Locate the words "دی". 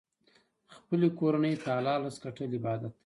2.83-2.89